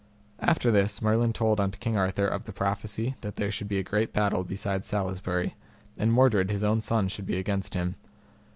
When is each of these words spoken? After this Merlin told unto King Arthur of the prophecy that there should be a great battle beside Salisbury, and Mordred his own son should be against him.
After 0.39 0.71
this 0.71 0.99
Merlin 0.99 1.31
told 1.31 1.59
unto 1.59 1.77
King 1.77 1.95
Arthur 1.95 2.25
of 2.25 2.45
the 2.45 2.51
prophecy 2.51 3.13
that 3.21 3.35
there 3.35 3.51
should 3.51 3.67
be 3.67 3.77
a 3.77 3.83
great 3.83 4.11
battle 4.11 4.43
beside 4.43 4.83
Salisbury, 4.83 5.53
and 5.95 6.11
Mordred 6.11 6.49
his 6.49 6.63
own 6.63 6.81
son 6.81 7.07
should 7.07 7.27
be 7.27 7.37
against 7.37 7.75
him. 7.75 7.93